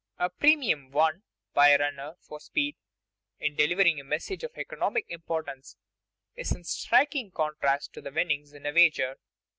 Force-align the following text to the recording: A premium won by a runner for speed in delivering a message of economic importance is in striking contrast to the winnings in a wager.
A 0.17 0.31
premium 0.31 0.89
won 0.89 1.21
by 1.53 1.67
a 1.69 1.77
runner 1.77 2.15
for 2.21 2.39
speed 2.39 2.75
in 3.39 3.53
delivering 3.55 3.99
a 3.99 4.03
message 4.03 4.43
of 4.43 4.49
economic 4.57 5.05
importance 5.09 5.77
is 6.35 6.51
in 6.51 6.63
striking 6.63 7.29
contrast 7.29 7.93
to 7.93 8.01
the 8.01 8.11
winnings 8.11 8.51
in 8.51 8.65
a 8.65 8.73
wager. 8.73 9.19